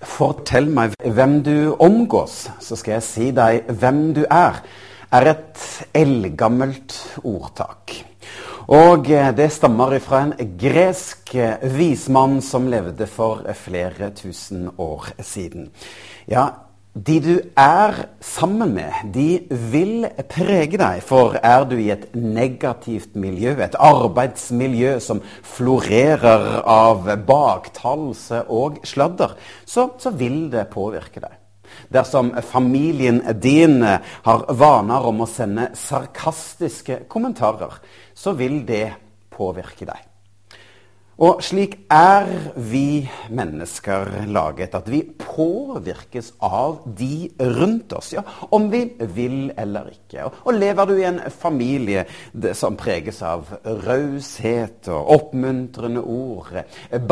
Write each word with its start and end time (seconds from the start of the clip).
'Fortell 0.00 0.68
meg 0.72 0.94
hvem 1.04 1.42
du 1.44 1.76
omgås, 1.78 2.48
så 2.60 2.76
skal 2.76 2.98
jeg 2.98 3.02
si 3.04 3.30
deg 3.36 3.68
hvem 3.68 4.14
du 4.16 4.24
er', 4.30 4.62
er 5.12 5.26
et 5.26 5.64
eldgammelt 5.94 6.94
ordtak. 7.24 7.92
Og 8.70 9.08
det 9.36 9.48
stammer 9.52 9.98
fra 9.98 10.22
en 10.22 10.56
gresk 10.56 11.34
vismann 11.74 12.40
som 12.40 12.68
levde 12.70 13.06
for 13.10 13.42
flere 13.58 14.12
tusen 14.14 14.70
år 14.78 15.10
siden. 15.18 15.70
Ja, 16.30 16.69
de 16.94 17.20
du 17.22 17.36
er 17.54 17.94
sammen 18.20 18.72
med, 18.74 19.12
de 19.14 19.46
vil 19.70 20.08
prege 20.28 20.78
deg. 20.80 21.02
For 21.06 21.36
er 21.38 21.64
du 21.70 21.76
i 21.78 21.90
et 21.94 22.08
negativt 22.18 23.14
miljø, 23.14 23.54
et 23.62 23.78
arbeidsmiljø 23.78 24.96
som 25.02 25.22
florerer 25.46 26.64
av 26.66 27.06
baktalelse 27.28 28.42
og 28.50 28.82
sladder, 28.82 29.36
så, 29.64 29.92
så 30.02 30.10
vil 30.10 30.48
det 30.50 30.66
påvirke 30.74 31.22
deg. 31.22 31.38
Dersom 31.94 32.34
familien 32.42 33.22
din 33.38 33.78
har 33.86 34.46
vaner 34.58 35.06
om 35.06 35.22
å 35.22 35.30
sende 35.30 35.70
sarkastiske 35.78 37.04
kommentarer, 37.10 37.78
så 38.14 38.34
vil 38.34 38.64
det 38.66 38.88
påvirke 39.30 39.86
deg. 39.86 40.09
Og 41.20 41.42
slik 41.44 41.74
er 41.92 42.30
vi 42.56 43.04
mennesker 43.28 44.08
laget, 44.32 44.72
at 44.72 44.86
vi 44.88 45.02
påvirkes 45.20 46.30
av 46.40 46.78
de 46.96 47.28
rundt 47.58 47.92
oss. 47.92 48.14
Ja, 48.14 48.22
om 48.48 48.70
vi 48.72 48.86
vil 49.12 49.50
eller 49.60 49.90
ikke. 49.92 50.30
Og 50.48 50.56
lever 50.56 50.88
du 50.88 50.94
i 50.96 51.04
en 51.10 51.20
familie 51.28 52.06
som 52.56 52.78
preges 52.80 53.20
av 53.20 53.52
raushet 53.84 54.88
og 54.88 55.12
oppmuntrende 55.18 56.00
ord, 56.00 56.54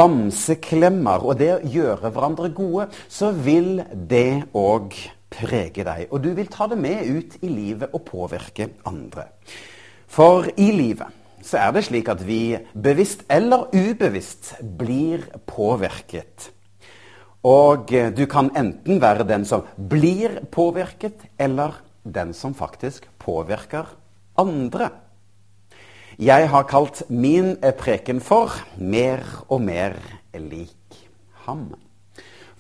bamseklemmer 0.01 1.29
og 1.29 1.37
det 1.43 1.53
å 1.59 1.61
gjøre 1.77 2.09
hverandre 2.09 2.53
gode, 2.57 2.89
så 3.13 3.29
vil 3.37 3.83
det 3.93 4.49
òg 4.57 4.97
prege 5.37 5.85
deg. 5.85 6.09
Og 6.09 6.25
du 6.25 6.33
vil 6.33 6.49
ta 6.49 6.65
det 6.73 6.81
med 6.81 7.05
ut 7.05 7.39
i 7.45 7.53
livet 7.53 7.93
og 7.93 8.07
påvirke 8.09 8.73
andre. 8.89 9.29
For 10.09 10.49
i 10.57 10.73
livet 10.73 11.18
så 11.43 11.59
er 11.63 11.73
det 11.75 11.85
slik 11.87 12.09
at 12.13 12.23
vi 12.27 12.59
bevisst 12.75 13.25
eller 13.31 13.69
ubevisst 13.73 14.55
blir 14.79 15.27
påvirket. 15.47 16.51
Og 17.47 17.93
eh, 17.95 18.11
du 18.11 18.27
kan 18.27 18.51
enten 18.59 19.01
være 19.01 19.27
den 19.29 19.45
som 19.47 19.67
blir 19.77 20.41
påvirket, 20.51 21.23
eller 21.39 21.79
den 22.03 22.33
som 22.35 22.55
faktisk 22.55 23.07
påvirker 23.19 23.87
andre. 24.39 24.91
Jeg 26.19 26.49
har 26.51 26.65
kalt 26.67 27.03
min 27.09 27.57
preken 27.79 28.21
for 28.21 28.51
'Mer 28.77 29.23
og 29.49 29.61
mer 29.63 29.95
lik 30.35 31.07
ham'. 31.47 31.77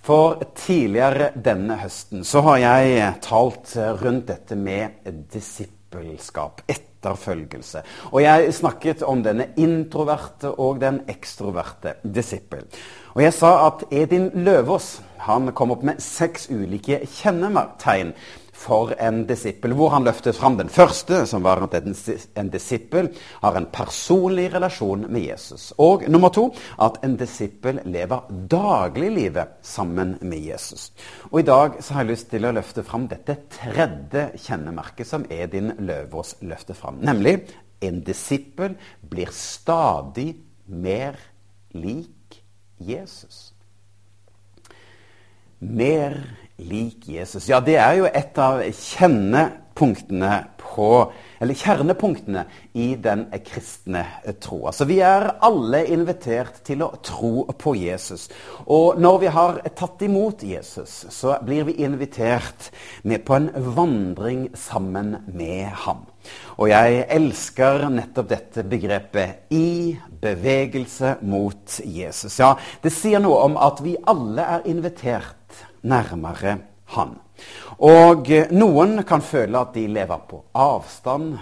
For 0.00 0.38
tidligere 0.54 1.32
denne 1.34 1.76
høsten 1.76 2.24
så 2.24 2.40
har 2.40 2.56
jeg 2.56 3.14
talt 3.20 3.74
rundt 3.76 4.28
dette 4.28 4.56
med 4.56 5.04
disippelskap. 5.32 6.62
Et 6.68 6.87
etterfølgelse. 6.98 7.82
Og 8.12 8.22
jeg 8.22 8.54
snakket 8.54 9.02
om 9.02 9.22
denne 9.22 9.50
introverte 9.56 10.50
og 10.58 10.80
den 10.80 11.02
ekstroverte 11.08 11.94
disippel. 12.02 12.66
Og 13.14 13.22
jeg 13.22 13.34
sa 13.34 13.52
at 13.66 13.84
Edin 13.90 14.30
Løvaas 14.34 14.98
han 15.28 15.50
kom 15.52 15.72
opp 15.74 15.82
med 15.86 16.00
seks 16.02 16.48
ulike 16.50 17.00
kjennetegn 17.04 18.14
for 18.58 18.90
en 18.98 19.22
disippel, 19.28 19.72
hvor 19.78 19.92
han 19.94 20.06
løftet 20.06 20.36
fram 20.36 20.56
den 20.58 20.70
første, 20.72 21.22
som 21.30 21.44
var 21.46 21.62
at 21.62 21.76
en 21.78 22.50
disippel 22.50 23.10
har 23.42 23.58
en 23.58 23.68
personlig 23.72 24.48
relasjon 24.54 25.06
med 25.06 25.28
Jesus. 25.28 25.70
Og 25.78 26.08
nummer 26.10 26.32
to 26.34 26.48
at 26.82 26.98
en 27.06 27.14
disippel 27.20 27.78
lever 27.86 28.26
dagliglivet 28.50 29.60
sammen 29.62 30.16
med 30.20 30.42
Jesus. 30.50 30.90
Og 31.30 31.40
I 31.40 31.46
dag 31.46 31.78
så 31.78 31.94
har 31.94 32.04
jeg 32.04 32.12
lyst 32.12 32.30
til 32.32 32.48
å 32.48 32.54
løfte 32.56 32.84
fram 32.86 33.06
dette 33.10 33.38
tredje 33.54 34.28
kjennemerket 34.42 35.06
som 35.06 35.26
Edin 35.30 35.76
Løvaas 35.78 36.34
løfter 36.42 36.78
fram. 36.78 36.98
Nemlig 37.06 37.38
en 37.84 38.02
disippel 38.02 38.74
blir 39.06 39.30
stadig 39.34 40.32
mer 40.66 41.14
lik 41.78 42.42
Jesus. 42.78 43.52
Mer 45.58 46.20
lik 46.58 47.08
Jesus. 47.08 47.48
Ja, 47.48 47.58
det 47.60 47.78
er 47.82 47.96
jo 47.98 48.06
et 48.06 48.38
av 48.38 48.60
kjennepunktene 48.62 50.36
på 50.62 50.90
eller 51.38 51.58
kjernepunktene 51.58 52.44
i 52.78 52.92
den 52.98 53.24
kristne 53.46 54.04
troa. 54.42 54.72
Så 54.74 54.86
vi 54.88 54.98
er 55.02 55.26
alle 55.44 55.84
invitert 55.90 56.60
til 56.66 56.82
å 56.82 56.90
tro 57.04 57.46
på 57.58 57.74
Jesus. 57.78 58.28
Og 58.66 58.98
når 59.02 59.18
vi 59.22 59.32
har 59.34 59.60
tatt 59.78 60.02
imot 60.06 60.42
Jesus, 60.46 61.00
så 61.14 61.36
blir 61.46 61.68
vi 61.70 61.78
invitert 61.86 62.70
med 63.02 63.24
på 63.26 63.38
en 63.38 63.50
vandring 63.74 64.48
sammen 64.58 65.16
med 65.26 65.70
ham. 65.86 66.04
Og 66.58 66.68
jeg 66.70 67.04
elsker 67.14 67.86
nettopp 67.94 68.28
dette 68.28 68.62
begrepet 68.66 69.50
'i 69.50 69.96
bevegelse 70.20 71.16
mot 71.22 71.80
Jesus'. 71.82 72.38
Ja, 72.38 72.54
Det 72.82 72.92
sier 72.92 73.18
noe 73.18 73.42
om 73.44 73.56
at 73.56 73.80
vi 73.84 73.96
alle 74.06 74.42
er 74.42 74.66
invitert 74.66 75.37
nærmere 75.82 76.58
Han. 76.94 77.18
Og 77.84 78.30
eh, 78.32 78.50
noen 78.50 79.02
kan 79.04 79.20
føle 79.22 79.60
at 79.60 79.74
de 79.74 79.84
lever 79.92 80.20
på 80.28 80.40
avstand 80.56 81.36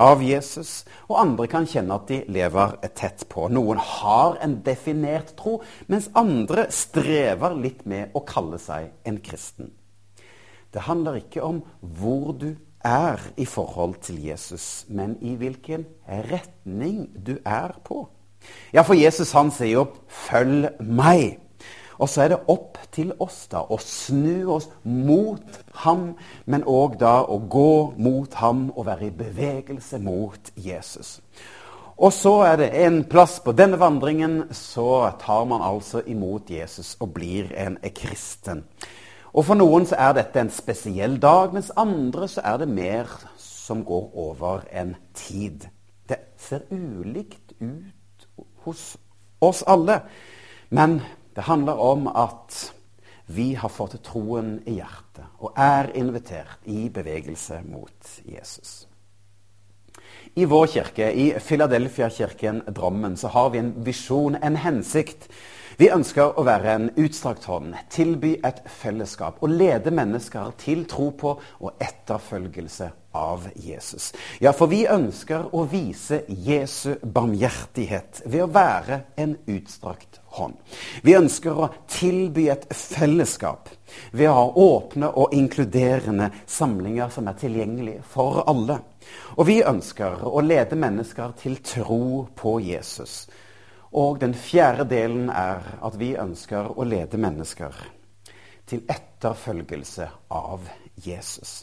av 0.00 0.22
Jesus, 0.22 0.84
og 1.08 1.20
andre 1.20 1.46
kan 1.50 1.66
kjenne 1.70 1.96
at 1.98 2.08
de 2.10 2.20
lever 2.34 2.76
tett 2.98 3.24
på. 3.30 3.48
Noen 3.50 3.78
har 3.78 4.38
en 4.42 4.58
definert 4.66 5.34
tro, 5.38 5.60
mens 5.90 6.10
andre 6.18 6.68
strever 6.74 7.54
litt 7.58 7.84
med 7.90 8.14
å 8.14 8.24
kalle 8.26 8.58
seg 8.62 8.90
en 9.06 9.20
kristen. 9.24 9.72
Det 10.74 10.86
handler 10.88 11.20
ikke 11.20 11.44
om 11.46 11.62
hvor 11.80 12.32
du 12.38 12.54
er 12.84 13.20
i 13.40 13.46
forhold 13.46 14.00
til 14.04 14.18
Jesus, 14.24 14.84
men 14.88 15.16
i 15.22 15.36
hvilken 15.40 15.86
retning 16.06 17.06
du 17.14 17.38
er 17.46 17.78
på. 17.86 18.04
Ja, 18.74 18.82
for 18.82 18.98
Jesus 18.98 19.32
han 19.32 19.50
sier 19.50 19.72
jo 19.72 19.86
'følg 20.08 20.68
meg'. 20.80 21.38
Og 21.98 22.08
så 22.10 22.24
er 22.24 22.32
det 22.32 22.40
opp 22.50 22.78
til 22.94 23.12
oss 23.22 23.44
da 23.52 23.62
å 23.62 23.78
snu 23.80 24.50
oss 24.56 24.68
mot 24.82 25.60
ham, 25.84 26.14
men 26.46 26.66
òg 26.66 26.98
da 27.00 27.20
å 27.22 27.38
gå 27.38 27.94
mot 27.96 28.34
ham 28.40 28.66
og 28.74 28.86
være 28.88 29.08
i 29.08 29.14
bevegelse 29.14 30.00
mot 30.02 30.50
Jesus. 30.56 31.20
Og 31.94 32.10
så 32.12 32.32
er 32.42 32.56
det 32.58 32.70
en 32.82 33.04
plass 33.06 33.38
på 33.44 33.54
denne 33.54 33.78
vandringen, 33.78 34.48
så 34.50 35.12
tar 35.20 35.44
man 35.46 35.62
altså 35.62 36.02
imot 36.06 36.50
Jesus 36.50 36.96
og 37.00 37.12
blir 37.14 37.52
en 37.54 37.78
kristen. 37.94 38.64
Og 39.34 39.46
for 39.46 39.58
noen 39.58 39.86
så 39.86 39.98
er 39.98 40.16
dette 40.18 40.42
en 40.42 40.50
spesiell 40.50 41.16
dag, 41.22 41.54
mens 41.54 41.72
andre 41.78 42.26
så 42.30 42.42
er 42.46 42.58
det 42.62 42.68
mer 42.70 43.10
som 43.38 43.84
går 43.86 44.10
over 44.14 44.66
en 44.72 44.94
tid. 45.14 45.66
Det 46.08 46.18
ser 46.38 46.66
ulikt 46.70 47.54
ut 47.60 48.26
hos 48.66 48.96
oss 49.40 49.62
alle. 49.66 50.00
Men 50.70 51.00
det 51.34 51.46
handler 51.48 51.80
om 51.80 52.08
at 52.08 52.72
vi 53.26 53.54
har 53.54 53.72
fått 53.72 53.96
troen 54.04 54.58
i 54.68 54.78
hjertet 54.78 55.24
og 55.40 55.56
er 55.60 55.90
invitert 55.96 56.66
i 56.68 56.88
bevegelse 56.92 57.62
mot 57.66 58.18
Jesus. 58.28 58.84
I 60.34 60.44
vår 60.50 60.66
kirke, 60.66 61.12
i 61.12 61.32
Filadelfia-kirken 61.40 62.62
Drammen, 62.74 63.16
så 63.16 63.28
har 63.28 63.50
vi 63.50 63.58
en 63.58 63.72
visjon, 63.86 64.34
en 64.34 64.56
hensikt. 64.56 65.28
Vi 65.78 65.88
ønsker 65.90 66.38
å 66.38 66.44
være 66.46 66.72
en 66.74 66.88
utstrakt 66.98 67.46
hånd, 67.50 67.74
tilby 67.90 68.34
et 68.46 68.60
fellesskap 68.70 69.40
og 69.42 69.54
lede 69.54 69.90
mennesker 69.94 70.52
til 70.58 70.84
tro 70.90 71.08
på 71.18 71.36
og 71.38 71.82
etterfølgelse 71.82 72.90
av 73.14 73.46
Jesus. 73.62 74.12
Ja, 74.42 74.52
for 74.54 74.70
vi 74.70 74.84
ønsker 74.90 75.48
å 75.54 75.64
vise 75.70 76.24
Jesu 76.28 76.94
barmhjertighet 77.02 78.24
ved 78.26 78.46
å 78.46 78.52
være 78.54 79.04
en 79.18 79.38
utstrakt 79.46 80.18
hånd. 80.18 80.23
Vi 81.02 81.14
ønsker 81.16 81.58
å 81.58 81.70
tilby 81.90 82.48
et 82.52 82.66
fellesskap 82.74 83.70
ved 84.12 84.28
å 84.30 84.34
ha 84.38 84.44
åpne 84.64 85.10
og 85.20 85.34
inkluderende 85.36 86.30
samlinger 86.46 87.12
som 87.14 87.28
er 87.30 87.38
tilgjengelige 87.38 88.02
for 88.14 88.42
alle. 88.50 88.80
Og 89.38 89.46
vi 89.48 89.60
ønsker 89.62 90.24
å 90.26 90.42
lede 90.44 90.78
mennesker 90.78 91.34
til 91.40 91.58
tro 91.62 92.24
på 92.36 92.58
Jesus. 92.64 93.24
Og 93.94 94.18
den 94.22 94.34
fjerde 94.34 94.88
delen 94.90 95.28
er 95.30 95.76
at 95.86 95.98
vi 96.00 96.14
ønsker 96.18 96.72
å 96.74 96.86
lede 96.88 97.20
mennesker 97.20 97.76
til 98.66 98.82
etterfølgelse 98.90 100.08
av 100.34 100.66
Jesus. 101.04 101.60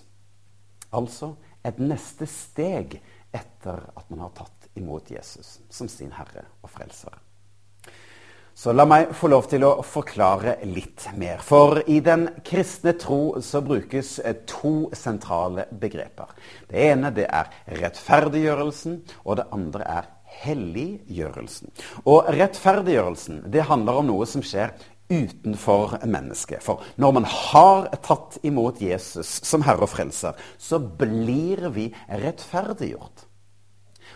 Altså 0.95 1.33
et 1.65 1.79
neste 1.81 2.27
steg 2.29 2.95
etter 3.31 3.83
at 3.95 4.07
man 4.09 4.25
har 4.25 4.33
tatt 4.37 4.71
imot 4.79 5.11
Jesus 5.11 5.59
som 5.69 5.89
sin 5.91 6.11
herre 6.15 6.45
og 6.61 6.71
frelser. 6.71 7.19
Så 8.53 8.73
la 8.75 8.83
meg 8.85 9.13
få 9.15 9.29
lov 9.31 9.47
til 9.49 9.63
å 9.63 9.71
forklare 9.85 10.57
litt 10.67 11.07
mer. 11.17 11.39
For 11.43 11.79
i 11.87 12.01
den 12.03 12.27
kristne 12.45 12.93
tro 12.99 13.39
så 13.41 13.61
brukes 13.63 14.17
to 14.49 14.91
sentrale 14.97 15.69
begreper. 15.71 16.33
Det 16.69 16.87
ene 16.91 17.13
det 17.15 17.29
er 17.31 17.51
rettferdiggjørelsen, 17.81 18.99
og 19.25 19.39
det 19.39 19.47
andre 19.55 19.87
er 19.87 20.09
helliggjørelsen. 20.41 21.71
Og 22.05 22.29
rettferdiggjørelsen 22.35 23.45
det 23.51 23.67
handler 23.71 24.01
om 24.01 24.11
noe 24.11 24.27
som 24.29 24.43
skjer 24.45 24.75
utenfor 25.11 25.97
mennesket. 26.07 26.63
For 26.63 26.83
når 27.01 27.17
man 27.17 27.27
har 27.27 27.89
tatt 28.03 28.39
imot 28.47 28.79
Jesus 28.83 29.39
som 29.47 29.65
Herre 29.67 29.87
og 29.87 29.91
Frelser, 29.91 30.37
så 30.59 30.79
blir 30.79 31.67
vi 31.75 31.89
rettferdiggjort. 32.07 33.27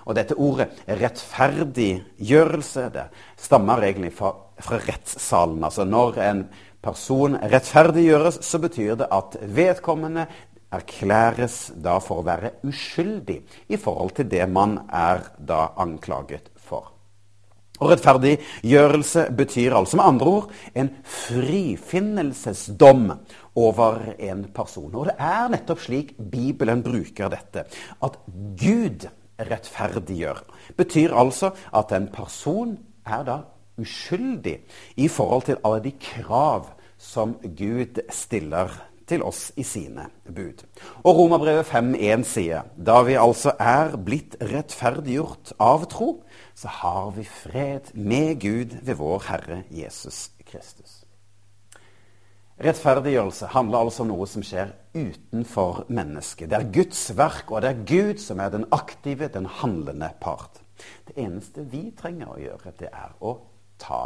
Og 0.06 0.14
dette 0.18 0.38
ordet 0.38 0.70
rettferdiggjørelse 0.86 2.90
det 2.94 3.08
stammer 3.42 3.82
egentlig 3.88 4.14
fra, 4.14 4.36
fra 4.62 4.78
rettssalen. 4.86 5.64
Altså 5.66 5.86
når 5.90 6.20
en 6.22 6.44
person 6.86 7.38
rettferdiggjøres, 7.42 8.38
så 8.46 8.62
betyr 8.62 9.00
det 9.02 9.10
at 9.14 9.38
vedkommende 9.42 10.28
erklæres 10.76 11.72
da 11.82 11.98
for 12.04 12.22
å 12.22 12.28
være 12.28 12.52
uskyldig 12.68 13.40
i 13.72 13.78
forhold 13.80 14.12
til 14.20 14.30
det 14.30 14.46
man 14.52 14.78
er 14.94 15.24
da 15.40 15.70
anklaget 15.82 16.52
for. 16.60 16.92
Og 17.76 17.90
rettferdiggjørelse 17.92 19.26
betyr 19.36 19.76
altså 19.76 19.98
med 20.00 20.08
andre 20.08 20.30
ord 20.38 20.48
en 20.80 20.88
frifinnelsesdom 21.12 23.10
over 23.60 24.16
en 24.16 24.46
person. 24.56 24.96
Og 24.96 25.10
det 25.10 25.18
er 25.20 25.52
nettopp 25.52 25.84
slik 25.84 26.16
Bibelen 26.16 26.80
bruker 26.86 27.28
dette. 27.34 27.66
At 28.00 28.16
Gud 28.62 29.04
rettferdiggjør. 29.40 30.42
Betyr 30.78 31.16
altså 31.16 31.52
at 31.76 31.92
en 31.96 32.10
person 32.14 32.78
er 33.06 33.24
da 33.28 33.38
uskyldig 33.82 34.60
i 34.96 35.08
forhold 35.12 35.48
til 35.50 35.62
alle 35.64 35.84
de 35.84 35.94
krav 36.00 36.72
som 36.98 37.36
Gud 37.44 38.02
stiller 38.10 38.72
til 39.08 39.24
oss 39.24 39.52
i 39.58 39.64
sine 39.64 40.08
bud. 40.26 40.64
Og 41.04 41.18
Romerbrevet 41.20 41.70
5.1 41.70 42.26
sier 42.26 42.66
da 42.76 43.02
vi 43.06 43.18
altså 43.20 43.54
er 43.62 43.98
blitt 44.02 44.38
rettferdiggjort 44.42 45.54
av 45.62 45.86
tro, 45.92 46.10
så 46.58 46.72
har 46.82 47.12
vi 47.18 47.28
fred 47.30 47.94
med 47.94 48.40
Gud 48.42 48.78
ved 48.82 48.96
vår 49.02 49.28
Herre 49.30 49.64
Jesus 49.70 50.30
Kristus. 50.46 51.05
Rettferdiggjørelse 52.56 53.50
handler 53.52 53.84
altså 53.84 54.06
om 54.06 54.14
noe 54.14 54.26
som 54.32 54.44
skjer 54.46 54.70
utenfor 54.96 55.84
mennesket. 55.92 56.48
Det 56.52 56.60
er 56.60 56.70
Guds 56.78 57.02
verk, 57.18 57.52
og 57.52 57.66
det 57.66 57.72
er 57.74 57.82
Gud 57.90 58.22
som 58.24 58.40
er 58.40 58.54
den 58.54 58.64
aktive, 58.72 59.28
den 59.28 59.50
handlende 59.60 60.14
part. 60.24 60.62
Det 61.08 61.18
eneste 61.20 61.66
vi 61.72 61.90
trenger 61.98 62.32
å 62.32 62.40
gjøre, 62.40 62.72
det 62.80 62.92
er 62.94 63.12
å 63.20 63.36
ta 63.82 64.06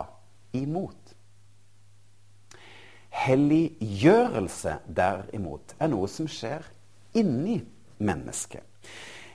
imot. 0.57 1.13
Helliggjørelse, 3.19 4.79
derimot, 4.97 5.75
er 5.77 5.93
noe 5.93 6.09
som 6.09 6.29
skjer 6.29 6.65
inni 7.17 7.59
mennesket. 8.01 8.65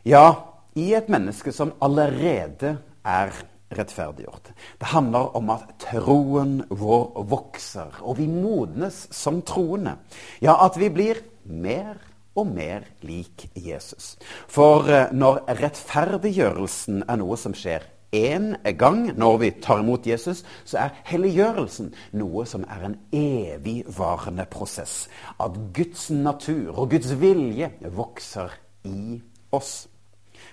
Ja, 0.06 0.26
i 0.74 0.90
et 0.98 1.10
menneske 1.12 1.52
som 1.54 1.74
allerede 1.82 2.76
er 3.06 3.34
rettferdiggjort. 3.78 4.50
Det 4.80 4.90
handler 4.92 5.36
om 5.38 5.52
at 5.54 5.74
troen 5.82 6.58
vår 6.70 7.24
vokser, 7.30 8.00
og 8.02 8.18
vi 8.18 8.28
modnes 8.30 9.04
som 9.14 9.42
troende. 9.46 9.96
Ja, 10.44 10.58
at 10.64 10.78
vi 10.80 10.90
blir 10.92 11.22
mer 11.44 11.98
og 12.34 12.46
mer 12.50 12.86
lik 13.06 13.48
Jesus. 13.54 14.14
For 14.50 14.88
eh, 14.90 15.10
når 15.14 15.44
rettferdiggjørelsen 15.60 17.04
er 17.08 17.20
noe 17.20 17.38
som 17.38 17.54
skjer 17.56 17.86
én 18.14 18.54
gang 18.78 19.08
når 19.18 19.38
vi 19.42 19.50
tar 19.62 19.82
imot 19.82 20.06
Jesus, 20.06 20.44
så 20.64 20.84
er 20.84 20.98
helliggjørelsen 21.08 21.92
noe 22.18 22.44
som 22.46 22.66
er 22.70 22.86
en 22.88 22.96
evigvarende 23.14 24.46
prosess. 24.50 25.08
At 25.42 25.58
Guds 25.74 26.10
natur 26.10 26.78
og 26.78 26.92
Guds 26.94 27.14
vilje 27.20 27.72
vokser 27.94 28.54
i 28.86 29.18
oss. 29.54 29.86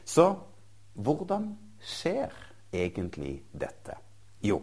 Så 0.05 0.33
hvordan 0.93 1.53
skjer 1.81 2.33
egentlig 2.73 3.41
dette? 3.51 3.97
Jo, 4.41 4.61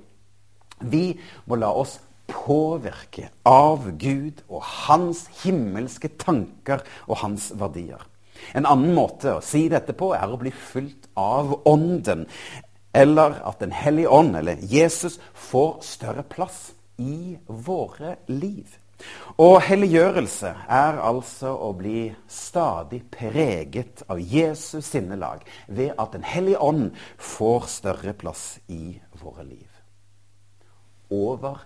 vi 0.80 1.18
må 1.46 1.58
la 1.58 1.70
oss 1.74 1.98
påvirke 2.28 3.30
av 3.48 3.88
Gud 3.98 4.42
og 4.48 4.62
hans 4.86 5.24
himmelske 5.42 6.10
tanker 6.20 6.84
og 7.06 7.22
hans 7.22 7.50
verdier. 7.58 8.02
En 8.54 8.68
annen 8.68 8.94
måte 8.96 9.38
å 9.38 9.44
si 9.44 9.66
dette 9.72 9.94
på 9.96 10.12
er 10.16 10.30
å 10.30 10.40
bli 10.40 10.52
fulgt 10.54 11.08
av 11.18 11.56
Ånden. 11.68 12.26
Eller 12.94 13.40
at 13.44 13.60
Den 13.60 13.72
hellige 13.72 14.08
ånd, 14.08 14.36
eller 14.36 14.60
Jesus, 14.62 15.18
får 15.34 15.80
større 15.82 16.22
plass 16.22 16.72
i 16.98 17.36
våre 17.46 18.16
liv. 18.26 18.78
Og 19.38 19.60
helliggjørelse 19.62 20.50
er 20.74 20.98
altså 21.06 21.52
å 21.62 21.70
bli 21.78 22.08
stadig 22.26 23.04
preget 23.14 24.02
av 24.10 24.18
Jesus 24.18 24.88
sinnelag 24.90 25.44
ved 25.68 25.94
at 25.94 26.16
Den 26.16 26.26
hellige 26.26 26.58
ånd 26.58 26.90
får 27.16 27.68
større 27.70 28.14
plass 28.18 28.58
i 28.66 28.98
våre 29.22 29.46
liv. 29.46 29.68
Over 31.10 31.62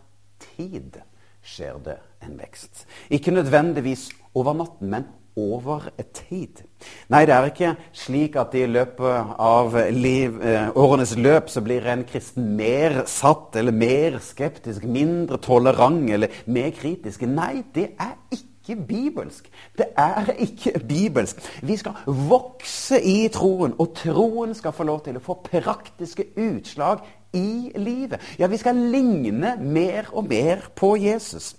tid 0.56 1.00
skjer 1.43 1.81
det 1.84 1.99
en 2.23 2.37
vekst. 2.38 2.84
Ikke 3.11 3.34
nødvendigvis 3.34 4.11
over 4.34 4.55
natten, 4.55 4.93
men 4.93 5.08
over 5.37 5.88
tid. 6.12 6.62
Nei, 7.08 7.25
det 7.26 7.34
er 7.34 7.49
ikke 7.49 7.73
slik 7.96 8.37
at 8.40 8.55
i 8.58 8.67
løpet 8.69 9.34
av 9.40 9.76
liv, 9.94 10.38
eh, 10.43 10.69
årenes 10.76 11.14
løp 11.17 11.49
så 11.49 11.62
blir 11.64 11.87
en 11.87 12.05
kristen 12.05 12.56
mer 12.56 13.05
satt 13.06 13.56
eller 13.56 13.73
mer 13.73 14.19
skeptisk, 14.20 14.84
mindre 14.84 15.38
tolerant 15.38 16.11
eller 16.11 16.29
mer 16.46 16.70
kritisk. 16.76 17.23
Nei, 17.29 17.64
det 17.75 17.93
er 18.00 18.17
ikke 18.31 18.76
bibelsk. 18.76 19.49
Det 19.79 19.88
er 19.96 20.34
ikke 20.38 20.79
bibelsk. 20.88 21.40
Vi 21.62 21.76
skal 21.76 21.93
vokse 22.06 23.00
i 23.00 23.29
troen, 23.32 23.75
og 23.79 23.96
troen 23.96 24.55
skal 24.55 24.76
få 24.76 24.84
lov 24.84 25.02
til 25.06 25.17
å 25.17 25.25
få 25.25 25.40
praktiske 25.49 26.29
utslag 26.37 27.02
i 27.32 27.73
livet. 27.76 28.20
Ja, 28.38 28.46
vi 28.46 28.61
skal 28.61 28.76
ligne 28.76 29.56
mer 29.61 30.12
og 30.12 30.29
mer 30.29 30.69
på 30.76 30.96
Jesus. 31.00 31.56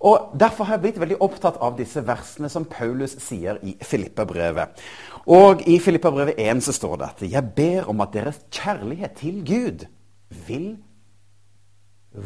Og 0.00 0.34
Derfor 0.40 0.64
har 0.64 0.78
jeg 0.78 0.84
blitt 0.86 1.00
veldig 1.00 1.20
opptatt 1.22 1.60
av 1.62 1.76
disse 1.78 2.02
versene 2.06 2.50
som 2.52 2.66
Paulus 2.68 3.16
sier 3.22 3.60
i 3.62 3.76
Filippabrevet. 3.82 4.82
Og 5.30 5.62
i 5.68 5.78
Filippabrevet 5.80 6.38
1 6.38 6.62
så 6.64 6.72
står 6.72 6.96
det 6.96 7.08
at 7.08 7.22
'Jeg 7.22 7.54
ber 7.56 7.88
om 7.88 8.00
at 8.00 8.12
deres 8.12 8.40
kjærlighet 8.50 9.12
til 9.16 9.44
Gud 9.46 9.86
vil 10.46 10.76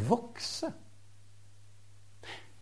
vokse'. 0.09 0.71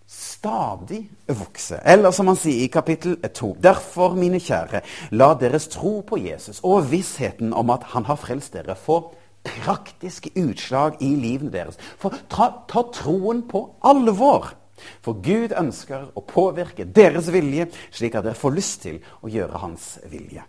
Stadig 0.08 1.10
vokse. 1.28 1.80
Eller 1.86 2.12
som 2.12 2.28
han 2.28 2.36
sier 2.36 2.64
i 2.64 2.68
kapittel 2.68 3.18
2.: 3.18 3.58
Derfor, 3.64 4.14
mine 4.14 4.40
kjære, 4.40 4.82
la 5.12 5.34
deres 5.34 5.68
tro 5.68 6.02
på 6.02 6.18
Jesus 6.18 6.60
og 6.64 6.92
vissheten 6.92 7.54
om 7.54 7.70
at 7.70 7.84
han 7.84 8.06
har 8.06 8.16
frelst 8.16 8.54
dere, 8.54 8.76
få 8.76 9.14
praktiske 9.44 10.30
utslag 10.36 10.96
i 11.02 11.16
livene 11.16 11.52
deres. 11.52 11.78
For 11.98 12.14
ta, 12.30 12.52
ta 12.70 12.84
troen 12.94 13.44
på 13.50 13.76
alvor. 13.84 14.54
For 15.06 15.20
Gud 15.24 15.56
ønsker 15.58 16.12
å 16.16 16.24
påvirke 16.28 16.86
deres 16.86 17.32
vilje, 17.34 17.70
slik 17.92 18.18
at 18.18 18.28
dere 18.28 18.38
får 18.38 18.56
lyst 18.56 18.84
til 18.86 19.02
å 19.22 19.32
gjøre 19.32 19.64
hans 19.64 19.96
vilje. 20.12 20.46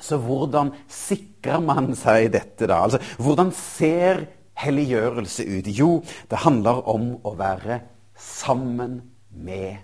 Så 0.00 0.16
hvordan 0.22 0.72
sikrer 0.88 1.60
man 1.60 1.92
seg 1.98 2.30
dette, 2.32 2.66
da? 2.66 2.80
Altså, 2.86 3.00
hvordan 3.20 3.52
ser 3.56 4.24
helliggjørelse 4.62 5.44
ut? 5.48 5.68
Jo, 5.68 5.94
det 6.30 6.44
handler 6.46 6.84
om 6.88 7.14
å 7.28 7.34
være 7.36 7.82
sammen 8.16 9.00
med 9.28 9.82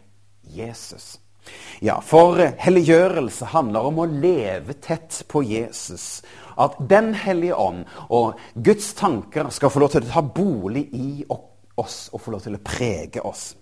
Jesus. 0.48 1.18
Ja, 1.80 2.00
for 2.04 2.40
helliggjørelse 2.60 3.48
handler 3.54 3.88
om 3.88 4.00
å 4.02 4.08
leve 4.08 4.74
tett 4.84 5.22
på 5.28 5.42
Jesus. 5.46 6.22
At 6.58 6.76
Den 6.90 7.14
hellige 7.14 7.56
ånd 7.56 7.84
og 8.08 8.40
Guds 8.54 8.92
tanker 8.98 9.52
skal 9.54 9.72
få 9.72 9.84
lov 9.84 9.94
til 9.94 10.04
å 10.04 10.12
ta 10.12 10.24
bolig 10.24 10.88
i 10.92 11.10
oss 11.28 11.46
oss 11.78 12.08
og 12.12 12.24
få 12.24 12.34
lov 12.34 12.44
til 12.44 12.58
å 12.58 12.64
prege 12.64 13.24
oss. 13.26 13.52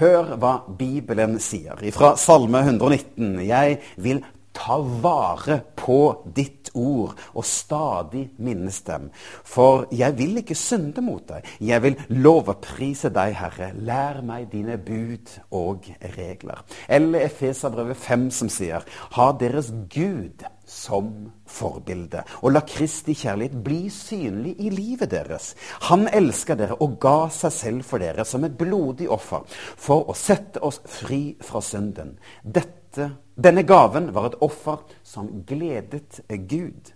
Hør 0.00 0.34
hva 0.40 0.54
Bibelen 0.78 1.38
sier 1.42 1.80
fra 1.94 2.14
Salme 2.18 2.62
119. 2.66 3.40
Jeg 3.46 3.80
vil 4.00 4.22
ta 4.56 4.76
vare 4.82 5.60
på 5.78 5.98
ditt 6.36 6.72
ord 6.74 7.14
og 7.32 7.46
stadig 7.46 8.26
minnes 8.42 8.80
dem. 8.86 9.08
For 9.46 9.86
jeg 9.94 10.16
vil 10.18 10.40
ikke 10.42 10.58
synde 10.58 11.04
mot 11.04 11.22
deg. 11.28 11.46
Jeg 11.62 11.82
vil 11.84 11.98
lovprise 12.22 13.12
deg, 13.14 13.36
Herre. 13.38 13.70
Lær 13.78 14.20
meg 14.26 14.50
dine 14.52 14.78
bud 14.78 15.32
og 15.56 15.90
regler. 16.16 16.64
Eller 16.88 17.26
Efeserbrevet 17.28 17.98
5 18.00 18.30
som 18.40 18.52
sier, 18.52 18.86
ha 19.16 19.30
deres 19.40 19.72
Gud 19.92 20.44
som 20.70 21.10
forbilde. 21.50 22.22
Og 22.42 22.54
la 22.54 22.62
Kristi 22.66 23.14
kjærlighet 23.18 23.56
bli 23.64 23.80
synlig 23.92 24.54
i 24.62 24.70
livet 24.70 25.10
deres. 25.10 25.52
Han 25.90 26.06
elsker 26.06 26.58
dere 26.60 26.78
og 26.84 26.98
ga 27.02 27.26
seg 27.34 27.54
selv 27.56 27.88
for 27.88 28.02
dere 28.02 28.24
som 28.28 28.46
et 28.46 28.56
blodig 28.58 29.10
offer 29.10 29.46
for 29.50 30.10
å 30.10 30.16
sette 30.16 30.62
oss 30.62 30.80
fri 30.86 31.34
fra 31.42 31.62
synden. 31.64 32.14
Dette, 32.42 33.10
denne 33.34 33.66
gaven 33.66 34.12
var 34.14 34.30
et 34.30 34.40
offer 34.46 34.86
som 35.02 35.28
gledet 35.46 36.22
Gud. 36.50 36.94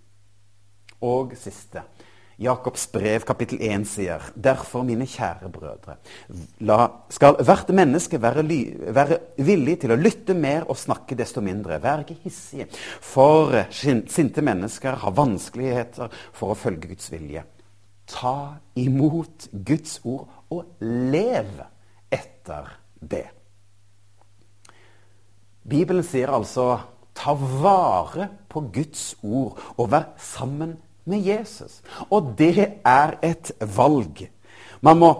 Og 1.04 1.34
siste 1.36 1.82
Jakobs 2.42 2.86
brev 2.90 3.22
kapittel 3.26 3.60
1 3.62 3.84
sier 3.86 4.22
derfor, 4.34 4.82
mine 4.86 5.06
kjære 5.06 5.50
brødre, 5.54 5.96
la, 6.66 6.78
skal 7.14 7.38
hvert 7.38 7.70
menneske 7.76 8.18
være, 8.22 8.42
ly, 8.42 8.58
være, 8.96 9.18
villig 9.46 9.76
til 9.84 9.94
å 9.94 9.98
lytte 10.00 10.34
mer 10.34 10.66
og 10.66 10.78
snakke 10.80 11.14
desto 11.18 11.42
mindre. 11.44 11.78
Vær 11.82 12.02
ikke 12.02 12.18
hissige, 12.24 12.66
for 13.00 13.54
sinte 13.70 14.42
mennesker 14.44 14.98
har 15.04 15.14
vanskeligheter 15.14 16.10
for 16.34 16.54
å 16.54 16.58
følge 16.58 16.90
Guds 16.94 17.12
vilje. 17.14 17.44
Ta 18.10 18.36
imot 18.76 19.48
Guds 19.52 20.00
ord 20.02 20.26
og 20.52 20.82
lev 20.82 21.62
etter 22.12 22.74
det. 22.98 23.28
Bibelen 25.64 26.04
sier 26.04 26.34
altså 26.34 26.74
ta 27.14 27.32
vare 27.38 28.26
på 28.50 28.66
Guds 28.74 29.14
ord 29.22 29.60
og 29.78 29.88
vær 29.94 30.10
sammen 30.20 30.74
med 31.04 31.24
Jesus. 31.24 31.80
Og 32.10 32.34
det 32.38 32.80
er 32.84 33.16
et 33.22 33.52
valg. 33.76 34.26
Man 34.80 35.00
må 35.00 35.12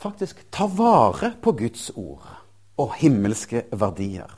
faktisk 0.00 0.44
ta 0.52 0.66
vare 0.66 1.34
på 1.42 1.52
Guds 1.52 1.90
ord 1.96 2.26
og 2.80 2.94
himmelske 3.00 3.66
verdier. 3.72 4.30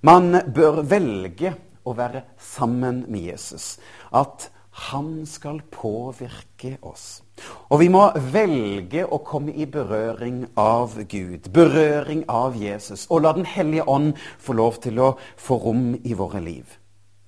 Man 0.00 0.36
bør 0.54 0.82
velge 0.86 1.54
å 1.86 1.94
være 1.96 2.22
sammen 2.40 3.04
med 3.08 3.28
Jesus. 3.30 3.76
At 4.12 4.50
han 4.76 5.24
skal 5.26 5.62
påvirke 5.72 6.76
oss. 6.84 7.22
Og 7.72 7.80
vi 7.80 7.88
må 7.92 8.02
velge 8.32 9.06
å 9.08 9.22
komme 9.24 9.54
i 9.56 9.66
berøring 9.68 10.42
av 10.60 10.98
Gud, 11.08 11.48
berøring 11.52 12.26
av 12.28 12.56
Jesus, 12.60 13.06
og 13.08 13.24
la 13.24 13.32
Den 13.36 13.48
hellige 13.48 13.88
ånd 13.88 14.12
få 14.38 14.52
lov 14.52 14.80
til 14.84 15.00
å 15.00 15.14
få 15.36 15.58
rom 15.64 15.94
i 16.04 16.12
våre 16.12 16.40
liv. 16.44 16.76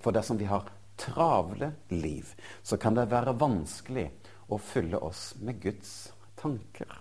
For 0.00 0.12
dersom 0.12 0.38
vi 0.38 0.48
har 0.48 0.68
travle 0.98 1.72
liv, 1.88 2.34
så 2.62 2.76
kan 2.76 2.98
det 2.98 3.08
være 3.12 3.36
vanskelig 3.38 4.08
å 4.48 4.58
fylle 4.58 5.00
oss 5.04 5.32
med 5.40 5.60
Guds 5.62 5.94
tanker. 6.40 7.00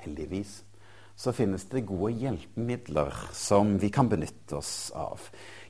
Heldigvis 0.00 0.60
så 1.20 1.32
finnes 1.36 1.66
det 1.68 1.82
gode 1.84 2.14
hjelpemidler 2.16 3.12
som 3.36 3.74
vi 3.78 3.90
kan 3.92 4.08
benytte 4.08 4.56
oss 4.56 4.88
av. 4.96 5.20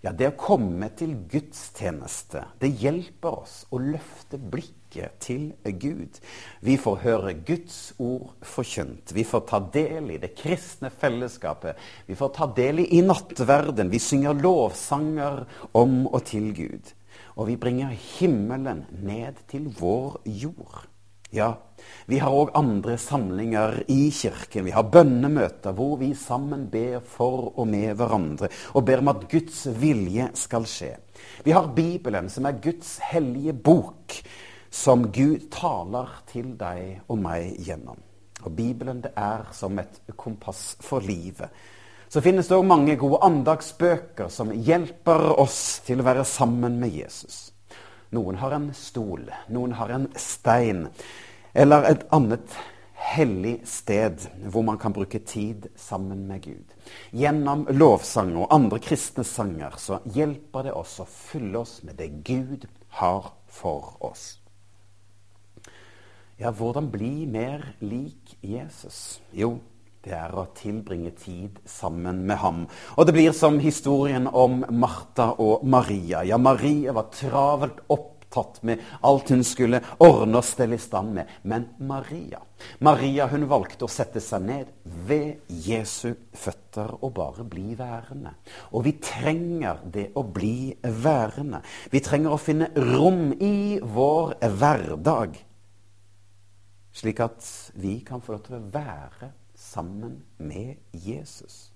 Ja, 0.00 0.12
det 0.14 0.28
å 0.30 0.36
komme 0.38 0.86
til 0.94 1.16
gudstjeneste, 1.28 2.44
det 2.62 2.70
hjelper 2.78 3.40
oss 3.42 3.56
å 3.74 3.80
løfte 3.82 4.38
blikket 4.38 5.18
til 5.20 5.50
Gud. 5.82 6.20
Vi 6.62 6.76
får 6.78 7.02
høre 7.02 7.34
Guds 7.48 7.80
ord 7.98 8.30
forkynt. 8.46 9.10
Vi 9.16 9.26
får 9.26 9.42
ta 9.50 9.60
del 9.74 10.12
i 10.14 10.20
det 10.22 10.32
kristne 10.38 10.92
fellesskapet. 10.94 11.82
Vi 12.06 12.14
får 12.16 12.32
ta 12.38 12.48
del 12.54 12.84
i 12.86 13.02
nattverden. 13.02 13.90
Vi 13.90 14.00
synger 14.00 14.38
lovsanger 14.38 15.42
om 15.74 16.04
og 16.06 16.22
til 16.30 16.52
Gud. 16.54 16.94
Og 17.34 17.50
vi 17.50 17.58
bringer 17.58 17.90
himmelen 17.90 18.86
ned 19.02 19.42
til 19.50 19.66
vår 19.82 20.22
jord. 20.30 20.86
Ja, 21.34 21.56
vi 22.10 22.18
har 22.18 22.34
òg 22.34 22.52
andre 22.58 22.96
samlinger 22.98 23.82
i 23.88 24.10
kirken. 24.10 24.64
Vi 24.66 24.74
har 24.74 24.88
bønnemøter 24.90 25.74
hvor 25.76 25.96
vi 26.00 26.12
sammen 26.18 26.68
ber 26.72 27.00
for 27.06 27.52
og 27.54 27.68
med 27.70 27.94
hverandre 27.98 28.50
og 28.74 28.84
ber 28.86 29.02
om 29.02 29.12
at 29.12 29.26
Guds 29.30 29.64
vilje 29.80 30.30
skal 30.34 30.66
skje. 30.66 30.94
Vi 31.44 31.54
har 31.54 31.72
Bibelen, 31.76 32.28
som 32.28 32.46
er 32.46 32.60
Guds 32.62 32.98
hellige 33.12 33.52
bok, 33.52 34.16
som 34.70 35.10
Gud 35.12 35.50
taler 35.52 36.10
til 36.30 36.54
deg 36.58 37.02
og 37.08 37.18
meg 37.20 37.58
gjennom. 37.58 37.98
Og 38.44 38.56
Bibelen 38.56 39.02
det 39.04 39.12
er 39.18 39.50
som 39.52 39.78
et 39.78 40.00
kompass 40.16 40.76
for 40.80 41.04
livet. 41.04 41.50
Så 42.10 42.22
finnes 42.24 42.48
det 42.48 42.56
òg 42.56 42.66
mange 42.66 42.96
gode 42.98 43.20
andagsbøker 43.22 44.30
som 44.32 44.50
hjelper 44.50 45.28
oss 45.38 45.80
til 45.86 46.00
å 46.00 46.06
være 46.08 46.26
sammen 46.26 46.80
med 46.80 46.96
Jesus. 46.96 47.50
Noen 48.10 48.40
har 48.40 48.56
en 48.56 48.72
stol, 48.74 49.28
noen 49.54 49.76
har 49.78 49.92
en 49.94 50.08
stein, 50.18 50.88
eller 51.54 51.88
et 51.90 52.04
annet 52.14 52.58
hellig 53.00 53.60
sted 53.66 54.26
hvor 54.52 54.64
man 54.66 54.78
kan 54.78 54.94
bruke 54.94 55.18
tid 55.24 55.66
sammen 55.76 56.26
med 56.28 56.44
Gud. 56.44 56.74
Gjennom 57.16 57.66
lovsanger 57.72 58.44
og 58.44 58.54
andre 58.54 58.80
kristne 58.82 59.24
sanger 59.26 59.78
så 59.80 60.00
hjelper 60.14 60.68
det 60.68 60.76
oss 60.76 60.98
å 61.02 61.08
fylle 61.08 61.62
oss 61.64 61.80
med 61.86 61.98
det 62.00 62.10
Gud 62.26 62.68
har 63.00 63.32
for 63.50 63.96
oss. 64.04 64.36
Ja, 66.40 66.52
hvordan 66.56 66.88
bli 66.88 67.26
mer 67.28 67.74
lik 67.84 68.38
Jesus? 68.40 69.20
Jo, 69.36 69.58
det 70.00 70.14
er 70.16 70.32
å 70.32 70.46
tilbringe 70.56 71.10
tid 71.12 71.58
sammen 71.68 72.22
med 72.24 72.38
ham. 72.40 72.62
Og 72.96 73.04
det 73.04 73.12
blir 73.12 73.34
som 73.36 73.58
historien 73.60 74.24
om 74.24 74.62
Martha 74.72 75.34
og 75.36 75.66
Maria. 75.68 76.22
Ja, 76.24 76.38
Maria 76.40 76.94
var 76.96 77.10
travelt 77.12 77.82
opptatt 78.30 78.62
med 78.62 78.78
alt 79.00 79.28
hun 79.28 79.42
skulle 79.44 79.80
ordne 79.98 80.38
og 80.38 80.44
stelle 80.44 80.76
i 80.76 80.78
stand 80.78 81.14
med. 81.14 81.26
Men 81.42 81.68
Maria 81.78 82.40
Maria 82.78 83.26
hun 83.30 83.46
valgte 83.48 83.86
å 83.86 83.90
sette 83.90 84.20
seg 84.20 84.44
ned 84.44 84.70
ved 84.84 85.48
Jesu 85.48 86.12
føtter 86.36 86.92
og 87.00 87.14
bare 87.16 87.44
bli 87.48 87.74
værende. 87.78 88.34
Og 88.76 88.84
vi 88.84 88.98
trenger 89.00 89.80
det 89.84 90.10
å 90.14 90.24
bli 90.24 90.74
værende. 90.82 91.62
Vi 91.90 92.02
trenger 92.04 92.34
å 92.34 92.40
finne 92.40 92.70
rom 92.76 93.32
i 93.40 93.80
vår 93.80 94.36
hverdag, 94.44 95.38
slik 96.92 97.22
at 97.24 97.46
vi 97.80 98.00
kan 98.04 98.20
få 98.20 98.36
lov 98.36 98.44
til 98.44 98.58
å 98.58 98.66
være 98.74 99.32
sammen 99.56 100.20
med 100.36 100.76
Jesus. 100.92 101.70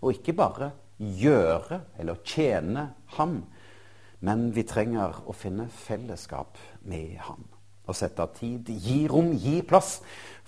Og 0.00 0.16
ikke 0.16 0.36
bare 0.36 0.72
gjøre 0.98 1.82
eller 2.00 2.20
tjene 2.24 2.88
ham, 3.18 3.42
men 4.24 4.48
vi 4.56 4.64
trenger 4.68 5.20
å 5.28 5.34
finne 5.36 5.68
fellesskap 5.68 6.58
med 6.88 7.18
ham. 7.26 7.44
Og 7.84 7.96
sette 7.96 8.24
av 8.24 8.32
tid, 8.36 8.70
gi 8.80 9.04
rom, 9.10 9.34
gi 9.36 9.60
plass 9.66 9.98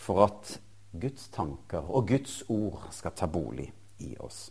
for 0.00 0.24
at 0.24 0.56
Guds 0.96 1.28
tanker 1.34 1.84
og 1.84 2.08
Guds 2.08 2.40
ord 2.48 2.86
skal 2.96 3.12
ta 3.16 3.28
bolig 3.28 3.68
i 4.00 4.14
oss. 4.24 4.46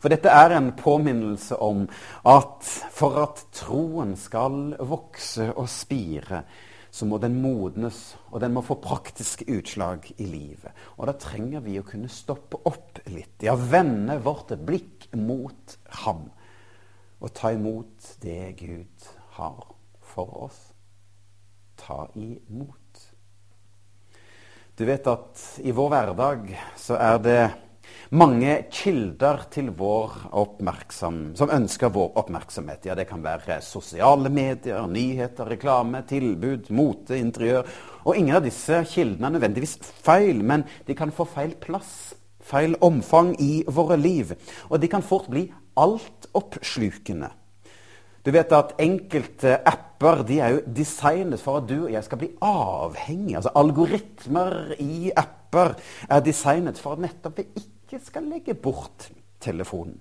For 0.00 0.08
dette 0.08 0.32
er 0.32 0.54
en 0.56 0.70
påminnelse 0.78 1.58
om 1.60 1.84
at 2.24 2.64
for 2.96 3.18
at 3.20 3.42
troen 3.58 4.14
skal 4.16 4.72
vokse 4.80 5.50
og 5.52 5.68
spire, 5.68 6.40
så 6.96 7.04
må 7.04 7.18
den 7.20 7.36
modnes, 7.42 8.14
og 8.32 8.40
den 8.40 8.54
må 8.56 8.62
få 8.64 8.78
praktiske 8.80 9.44
utslag 9.52 10.06
i 10.16 10.30
livet. 10.30 10.72
Og 10.96 11.10
da 11.10 11.12
trenger 11.20 11.60
vi 11.66 11.76
å 11.76 11.84
kunne 11.84 12.08
stoppe 12.08 12.62
opp 12.64 13.02
litt, 13.12 13.36
ja, 13.44 13.52
vende 13.52 14.16
vårt 14.24 14.54
blikk 14.64 15.10
mot 15.20 15.76
ham. 16.06 16.30
Og 17.20 17.32
ta 17.34 17.52
imot 17.52 18.16
det 18.20 18.56
Gud 18.60 19.10
har 19.38 19.62
for 20.04 20.42
oss. 20.46 20.58
Ta 21.76 22.06
imot. 22.14 23.12
Du 24.76 24.84
vet 24.84 25.06
at 25.08 25.44
i 25.64 25.72
vår 25.72 25.88
hverdag 25.92 26.50
så 26.76 26.98
er 27.00 27.22
det 27.24 27.40
mange 28.16 28.58
kilder 28.70 29.46
til 29.50 29.70
vår 29.76 30.26
som 30.92 31.50
ønsker 31.52 31.92
vår 31.94 32.18
oppmerksomhet. 32.20 32.84
Ja, 32.86 32.94
Det 32.94 33.08
kan 33.08 33.22
være 33.24 33.60
sosiale 33.62 34.28
medier, 34.28 34.86
nyheter, 34.86 35.48
reklame, 35.48 36.02
tilbud, 36.06 36.70
mote, 36.70 37.16
interiør. 37.16 37.66
Og 38.04 38.16
ingen 38.16 38.36
av 38.36 38.44
disse 38.44 38.84
kildene 38.84 39.26
er 39.26 39.38
nødvendigvis 39.38 39.78
feil, 39.80 40.44
men 40.44 40.64
de 40.86 40.94
kan 40.94 41.10
få 41.10 41.24
feil 41.24 41.56
plass, 41.56 42.14
feil 42.46 42.76
omfang 42.84 43.34
i 43.42 43.64
våre 43.66 43.98
liv. 44.00 44.32
Og 44.70 44.80
de 44.80 44.90
kan 44.90 45.04
fort 45.04 45.28
bli 45.32 45.46
altoppslukende. 45.76 47.30
Du 48.26 48.32
vet 48.34 48.52
at 48.56 48.74
enkelte 48.82 49.52
apper 49.70 50.24
de 50.26 50.40
er 50.42 50.56
jo 50.56 50.62
designet 50.74 51.42
for 51.42 51.60
at 51.60 51.68
du 51.70 51.76
og 51.84 51.92
jeg 51.94 52.02
skal 52.06 52.18
bli 52.18 52.32
avhengig. 52.42 53.36
Altså 53.38 53.52
Algoritmer 53.54 54.74
i 54.82 55.12
apper 55.14 55.76
er 56.10 56.24
designet 56.26 56.80
for 56.82 56.96
at 56.96 57.04
nettopp 57.06 57.38
vi 57.38 57.46
ikke 57.62 58.02
skal 58.02 58.26
legge 58.26 58.58
bort 58.58 59.10
telefonen. 59.40 60.00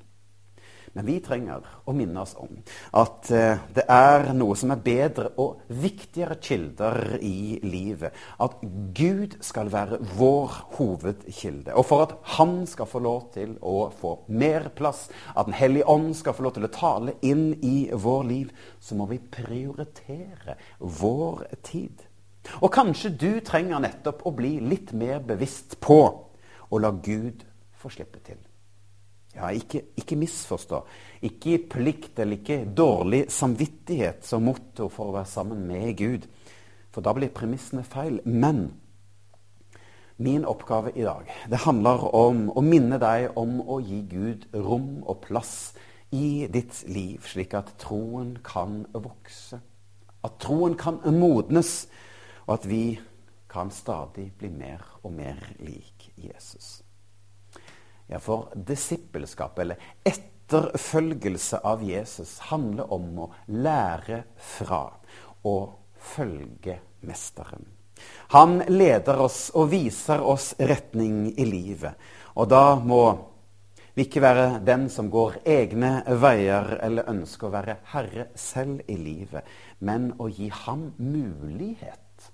Men 0.95 1.07
vi 1.09 1.17
trenger 1.19 1.63
å 1.83 1.93
minne 1.95 2.21
oss 2.23 2.37
om 2.39 2.53
at 2.95 3.27
eh, 3.35 3.59
det 3.75 3.83
er 3.91 4.29
noe 4.37 4.55
som 4.55 4.71
er 4.71 4.79
bedre 4.83 5.33
og 5.43 5.65
viktigere 5.67 6.37
kilder 6.39 7.17
i 7.19 7.59
livet. 7.67 8.15
At 8.39 8.61
Gud 8.95 9.35
skal 9.43 9.71
være 9.73 9.99
vår 10.15 10.55
hovedkilde. 10.77 11.75
Og 11.75 11.83
for 11.89 12.05
at 12.05 12.15
Han 12.37 12.63
skal 12.69 12.87
få 12.87 13.03
lov 13.03 13.27
til 13.35 13.57
å 13.59 13.89
få 13.91 14.15
mer 14.31 14.69
plass, 14.75 15.09
at 15.35 15.49
Den 15.49 15.59
hellige 15.59 15.89
ånd 15.91 16.13
skal 16.15 16.37
få 16.37 16.47
lov 16.47 16.55
til 16.55 16.69
å 16.69 16.71
tale 16.71 17.17
inn 17.27 17.51
i 17.59 17.91
vår 17.91 18.23
liv, 18.31 18.55
så 18.79 18.95
må 18.95 19.09
vi 19.11 19.19
prioritere 19.19 20.55
vår 20.79 21.45
tid. 21.59 22.07
Og 22.61 22.71
kanskje 22.71 23.11
du 23.11 23.31
trenger 23.43 23.83
nettopp 23.83 24.23
å 24.23 24.35
bli 24.35 24.61
litt 24.63 24.93
mer 24.95 25.19
bevisst 25.19 25.79
på 25.83 26.01
å 26.71 26.79
la 26.79 26.95
Gud 26.95 27.43
få 27.75 27.91
slippe 27.91 28.23
til. 28.23 28.39
Ja, 29.35 29.49
ikke, 29.51 29.81
ikke 29.99 30.15
misforstå. 30.15 30.79
Ikke 31.27 31.57
plikt 31.69 32.19
eller 32.23 32.39
ikke 32.39 32.63
dårlig 32.77 33.25
samvittighet 33.33 34.23
som 34.25 34.45
motto 34.47 34.87
for 34.91 35.11
å 35.11 35.15
være 35.17 35.29
sammen 35.29 35.65
med 35.67 35.91
Gud. 35.99 36.27
For 36.95 37.03
da 37.03 37.11
blir 37.15 37.33
premissene 37.35 37.83
feil. 37.83 38.21
Men 38.23 38.69
min 40.17 40.45
oppgave 40.47 40.93
i 40.95 41.03
dag 41.03 41.27
det 41.51 41.59
handler 41.65 42.05
om 42.15 42.45
å 42.55 42.63
minne 42.63 42.99
deg 43.01 43.35
om 43.35 43.59
å 43.59 43.81
gi 43.83 43.99
Gud 44.07 44.47
rom 44.55 45.03
og 45.03 45.19
plass 45.25 45.73
i 46.15 46.47
ditt 46.47 46.85
liv, 46.87 47.19
slik 47.27 47.57
at 47.57 47.73
troen 47.81 48.37
kan 48.45 48.85
vokse. 48.93 49.59
At 50.23 50.39
troen 50.39 50.77
kan 50.79 51.01
modnes, 51.11 51.89
og 52.47 52.55
at 52.55 52.69
vi 52.69 52.95
kan 53.51 53.71
stadig 53.71 54.29
bli 54.39 54.53
mer 54.53 54.83
og 55.03 55.11
mer 55.17 55.41
lik 55.59 56.13
Jesus. 56.15 56.84
Ja, 58.07 58.19
for 58.19 58.51
disippelskap, 58.55 59.59
eller 59.59 59.81
etterfølgelse 60.05 61.61
av 61.65 61.83
Jesus, 61.83 62.37
handler 62.51 62.91
om 62.93 63.25
å 63.25 63.31
lære 63.47 64.23
fra 64.37 64.83
og 65.45 65.95
følge 66.15 66.79
Mesteren. 67.05 67.65
Han 68.33 68.59
leder 68.67 69.19
oss 69.21 69.51
og 69.55 69.69
viser 69.71 70.21
oss 70.25 70.53
retning 70.59 71.27
i 71.37 71.45
livet. 71.45 71.93
Og 72.35 72.49
da 72.49 72.75
må 72.81 73.03
vi 73.95 74.07
ikke 74.07 74.23
være 74.23 74.47
den 74.65 74.89
som 74.91 75.09
går 75.13 75.39
egne 75.47 76.01
veier 76.19 76.75
eller 76.83 77.07
ønsker 77.13 77.47
å 77.47 77.53
være 77.53 77.77
herre 77.93 78.27
selv 78.35 78.83
i 78.91 78.97
livet, 78.99 79.45
men 79.79 80.11
å 80.19 80.27
gi 80.27 80.49
ham 80.65 80.89
mulighet 80.97 82.31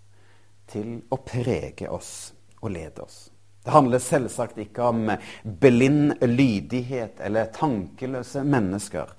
til 0.72 1.02
å 1.12 1.20
prege 1.22 1.92
oss 1.92 2.32
og 2.62 2.74
lede 2.74 3.06
oss. 3.06 3.31
Det 3.64 3.72
handler 3.72 4.02
selvsagt 4.02 4.58
ikke 4.58 4.88
om 4.90 5.12
blind 5.44 6.16
lydighet 6.26 7.22
eller 7.22 7.52
tankeløse 7.54 8.42
mennesker. 8.44 9.12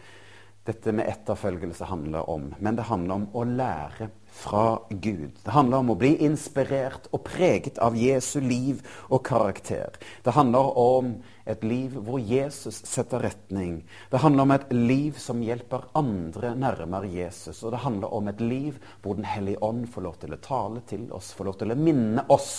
Dette 0.67 0.93
med 0.95 1.09
etterfølgelse 1.11 1.87
handler 1.91 2.29
om, 2.31 2.53
men 2.63 2.77
det 2.79 2.87
handler 2.87 3.17
om 3.19 3.25
å 3.35 3.43
lære 3.47 4.13
fra 4.33 4.79
Gud. 4.91 5.41
Det 5.45 5.51
handler 5.51 5.83
om 5.83 5.91
å 5.93 5.97
bli 5.99 6.13
inspirert 6.23 7.09
og 7.11 7.25
preget 7.27 7.81
av 7.83 7.99
Jesu 7.99 8.41
liv 8.41 8.79
og 9.11 9.25
karakter. 9.27 9.99
Det 10.23 10.35
handler 10.35 10.79
om 10.79 11.11
et 11.47 11.67
liv 11.67 11.99
hvor 11.99 12.23
Jesus 12.23 12.79
setter 12.87 13.27
retning. 13.27 13.83
Det 14.11 14.23
handler 14.23 14.47
om 14.47 14.55
et 14.55 14.71
liv 14.73 15.19
som 15.19 15.43
hjelper 15.43 15.91
andre 15.99 16.55
nærmere 16.55 17.11
Jesus. 17.11 17.63
Og 17.63 17.75
det 17.75 17.83
handler 17.83 18.15
om 18.15 18.31
et 18.31 18.41
liv 18.41 18.79
hvor 19.03 19.19
Den 19.19 19.27
hellige 19.27 19.63
ånd 19.63 19.89
får 19.91 20.07
lov 20.07 20.17
til 20.23 20.35
å 20.35 20.43
tale 20.43 20.87
til 20.87 21.11
oss, 21.13 21.35
får 21.35 21.51
lov 21.51 21.59
til 21.61 21.75
å 21.75 21.79
minne 21.79 22.25
oss 22.31 22.55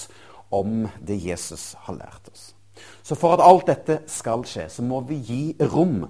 om 0.53 0.83
det 1.01 1.17
Jesus 1.22 1.74
har 1.88 1.98
lært 1.98 2.29
oss. 2.31 2.51
Så 3.01 3.15
for 3.19 3.36
at 3.36 3.43
alt 3.45 3.69
dette 3.69 4.01
skal 4.10 4.45
skje, 4.48 4.67
så 4.69 4.86
må 4.86 5.01
vi 5.07 5.19
gi 5.24 5.43
rom 5.74 6.03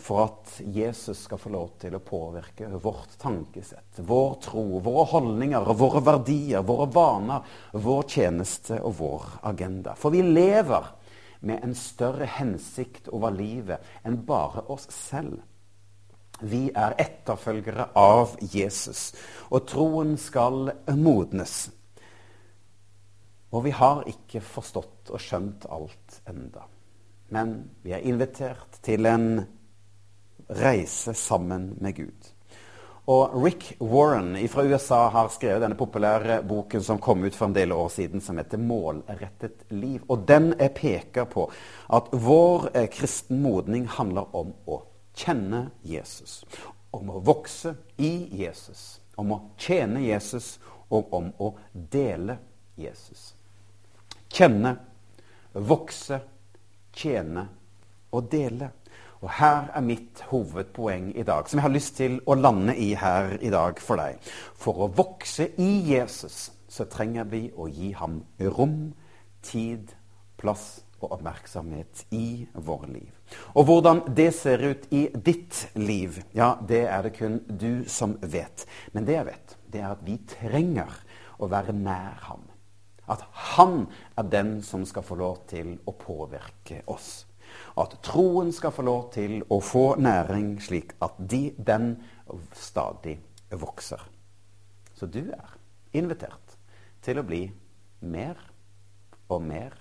for 0.00 0.22
at 0.24 0.54
Jesus 0.72 1.26
skal 1.26 1.38
få 1.38 1.52
lov 1.52 1.74
til 1.80 1.94
å 1.94 2.02
påvirke 2.04 2.70
vårt 2.80 3.18
tankesett, 3.20 4.00
vår 4.08 4.38
tro, 4.42 4.64
våre 4.80 5.04
holdninger, 5.12 5.72
våre 5.76 6.00
verdier, 6.04 6.64
våre 6.66 6.88
vaner, 6.94 7.44
vår 7.72 8.08
tjeneste 8.08 8.80
og 8.80 8.96
vår 9.00 9.28
agenda. 9.52 9.94
For 9.98 10.14
vi 10.14 10.24
lever 10.24 10.88
med 11.44 11.64
en 11.64 11.76
større 11.76 12.28
hensikt 12.38 13.10
over 13.12 13.34
livet 13.36 13.84
enn 14.04 14.20
bare 14.26 14.64
oss 14.72 14.88
selv. 14.92 15.40
Vi 16.40 16.70
er 16.72 16.96
etterfølgere 16.96 17.90
av 18.00 18.38
Jesus, 18.40 19.10
og 19.52 19.66
troen 19.68 20.16
skal 20.20 20.70
modnes. 20.96 21.68
Og 23.50 23.64
vi 23.64 23.72
har 23.74 24.04
ikke 24.10 24.42
forstått 24.44 25.10
og 25.10 25.22
skjønt 25.22 25.66
alt 25.70 26.20
enda. 26.30 26.66
Men 27.34 27.56
vi 27.82 27.94
er 27.94 28.06
invitert 28.06 28.78
til 28.82 29.06
en 29.06 29.42
reise 30.60 31.14
sammen 31.14 31.74
med 31.82 31.96
Gud. 31.96 32.30
Og 33.10 33.44
Rick 33.44 33.72
Warren 33.80 34.48
fra 34.48 34.62
USA 34.62 35.08
har 35.08 35.30
skrevet 35.34 35.62
denne 35.64 35.78
populære 35.78 36.42
boken 36.46 36.82
som 36.82 37.00
kom 37.02 37.24
ut 37.24 37.34
for 37.34 37.48
en 37.48 37.56
del 37.56 37.72
år 37.72 37.88
siden, 37.88 38.20
som 38.20 38.38
heter 38.38 38.58
'Målrettet 38.58 39.64
liv'. 39.68 40.04
Og 40.08 40.28
den 40.28 40.54
peker 40.74 41.24
på 41.24 41.50
at 41.90 42.04
vår 42.12 42.70
eh, 42.74 42.88
kristen 42.88 43.42
modning 43.42 43.88
handler 43.88 44.36
om 44.36 44.52
å 44.66 44.82
kjenne 45.14 45.70
Jesus. 45.82 46.44
Om 46.90 47.10
å 47.10 47.18
vokse 47.18 47.74
i 47.98 48.28
Jesus. 48.44 49.00
Om 49.16 49.32
å 49.32 49.40
tjene 49.58 50.00
Jesus, 50.00 50.60
og 50.90 51.14
om 51.14 51.32
å 51.38 51.54
dele 51.72 52.38
Jesus. 52.76 53.39
Kjenne, 54.30 54.76
vokse, 55.54 56.20
tjene 56.94 57.46
og 58.14 58.30
dele. 58.30 58.70
Og 59.20 59.28
her 59.36 59.68
er 59.76 59.84
mitt 59.84 60.22
hovedpoeng 60.30 61.10
i 61.12 61.24
dag, 61.28 61.48
som 61.48 61.60
jeg 61.60 61.66
har 61.66 61.74
lyst 61.74 61.96
til 61.98 62.20
å 62.24 62.38
lande 62.38 62.72
i 62.72 62.94
her 62.96 63.34
i 63.44 63.50
dag 63.52 63.80
for 63.82 64.00
deg. 64.00 64.20
For 64.56 64.86
å 64.86 64.92
vokse 64.96 65.50
i 65.60 65.70
Jesus 65.90 66.46
så 66.70 66.86
trenger 66.88 67.26
vi 67.28 67.48
å 67.52 67.66
gi 67.68 67.90
ham 67.98 68.22
rom, 68.56 68.94
tid, 69.44 69.92
plass 70.40 70.80
og 71.00 71.16
oppmerksomhet 71.16 72.04
i 72.16 72.46
våre 72.54 72.88
liv. 72.92 73.10
Og 73.56 73.66
hvordan 73.68 74.02
det 74.16 74.30
ser 74.36 74.62
ut 74.64 74.86
i 74.94 75.06
ditt 75.14 75.66
liv, 75.76 76.20
ja, 76.36 76.54
det 76.68 76.84
er 76.88 77.04
det 77.06 77.14
kun 77.18 77.40
du 77.48 77.84
som 77.88 78.16
vet. 78.22 78.66
Men 78.92 79.08
det 79.08 79.18
jeg 79.18 79.28
vet, 79.30 79.56
det 79.72 79.82
er 79.82 79.92
at 79.92 80.06
vi 80.06 80.16
trenger 80.28 80.96
å 81.40 81.48
være 81.50 81.76
nær 81.76 82.24
ham. 82.28 82.49
At 83.10 83.24
han 83.50 83.88
er 84.18 84.28
den 84.30 84.60
som 84.62 84.84
skal 84.86 85.04
få 85.06 85.18
lov 85.18 85.42
til 85.50 85.74
å 85.88 85.94
påvirke 85.98 86.84
oss. 86.90 87.24
At 87.80 87.96
troen 88.06 88.52
skal 88.54 88.74
få 88.74 88.84
lov 88.86 89.10
til 89.14 89.40
å 89.50 89.58
få 89.64 89.96
næring, 89.98 90.54
slik 90.62 90.94
at 91.02 91.18
de, 91.18 91.50
den 91.58 91.96
stadig 92.54 93.18
vokser. 93.50 94.02
Så 94.94 95.10
du 95.10 95.22
er 95.32 95.56
invitert 95.96 96.56
til 97.02 97.18
å 97.18 97.26
bli 97.26 97.44
mer 98.06 98.38
og 99.30 99.42
mer 99.42 99.74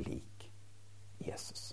lik 0.00 0.48
Jesus. 1.24 1.72